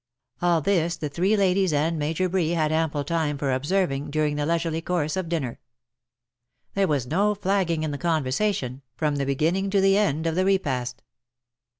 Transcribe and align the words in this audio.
All 0.41 0.61
this 0.61 0.97
the 0.97 1.09
three 1.09 1.37
ladies 1.37 1.71
and 1.71 1.99
Major 1.99 2.27
Bree 2.27 2.49
had 2.53 2.71
ample 2.71 3.03
time 3.03 3.37
for 3.37 3.53
observing, 3.53 4.09
during 4.09 4.35
the 4.35 4.47
leisurely 4.47 4.81
course 4.81 5.15
of 5.15 5.29
dinner. 5.29 5.59
There 6.73 6.87
was 6.87 7.05
no 7.05 7.35
flagging 7.35 7.83
in 7.83 7.91
the 7.91 7.99
conversation, 7.99 8.81
from 8.95 9.17
the 9.17 9.25
02 9.25 9.25
BUT 9.25 9.25
THEN 9.25 9.25
CAME 9.25 9.25
ONE, 9.25 9.27
beginning 9.27 9.69
to 9.69 9.81
the 9.81 9.97
end 9.99 10.25
of 10.25 10.33
the 10.33 10.45
repast. 10.45 11.03